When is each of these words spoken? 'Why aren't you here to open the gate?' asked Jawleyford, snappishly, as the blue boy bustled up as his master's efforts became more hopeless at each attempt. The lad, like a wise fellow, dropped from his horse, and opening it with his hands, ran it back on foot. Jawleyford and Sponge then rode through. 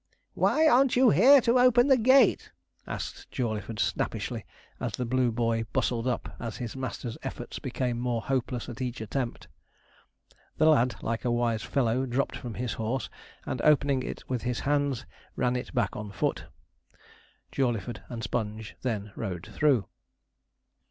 'Why 0.33 0.67
aren't 0.67 0.95
you 0.95 1.11
here 1.11 1.41
to 1.41 1.59
open 1.59 1.85
the 1.87 1.95
gate?' 1.95 2.49
asked 2.87 3.29
Jawleyford, 3.29 3.77
snappishly, 3.79 4.47
as 4.79 4.93
the 4.93 5.05
blue 5.05 5.31
boy 5.31 5.65
bustled 5.73 6.07
up 6.07 6.35
as 6.39 6.57
his 6.57 6.75
master's 6.75 7.19
efforts 7.21 7.59
became 7.59 7.99
more 7.99 8.23
hopeless 8.23 8.67
at 8.67 8.81
each 8.81 8.99
attempt. 8.99 9.47
The 10.57 10.65
lad, 10.65 10.95
like 11.03 11.23
a 11.23 11.29
wise 11.29 11.61
fellow, 11.61 12.07
dropped 12.07 12.35
from 12.35 12.55
his 12.55 12.73
horse, 12.73 13.11
and 13.45 13.61
opening 13.61 14.01
it 14.01 14.27
with 14.27 14.41
his 14.41 14.61
hands, 14.61 15.05
ran 15.35 15.55
it 15.55 15.71
back 15.75 15.95
on 15.95 16.09
foot. 16.11 16.45
Jawleyford 17.51 18.03
and 18.09 18.23
Sponge 18.23 18.75
then 18.81 19.11
rode 19.15 19.45
through. 19.53 19.85